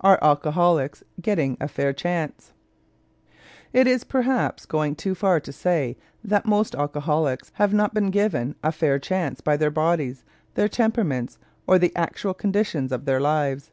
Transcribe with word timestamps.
ARE 0.00 0.18
ALCOHOLICS 0.22 1.02
GETTING 1.20 1.58
A 1.60 1.68
FAIR 1.68 1.92
CHANCE? 1.92 2.54
It 3.74 3.86
is 3.86 4.02
perhaps 4.02 4.62
not 4.64 4.68
going 4.70 4.94
too 4.94 5.14
far 5.14 5.40
to 5.40 5.52
say 5.52 5.98
that 6.24 6.46
most 6.46 6.74
alcoholics 6.74 7.50
have 7.56 7.74
not 7.74 7.92
been 7.92 8.08
given 8.10 8.54
a 8.64 8.72
fair 8.72 8.98
chance 8.98 9.42
by 9.42 9.58
their 9.58 9.70
bodies, 9.70 10.24
their 10.54 10.68
temperaments, 10.70 11.36
or 11.66 11.78
the 11.78 11.94
actual 11.94 12.32
conditions 12.32 12.92
of 12.92 13.04
their 13.04 13.20
lives. 13.20 13.70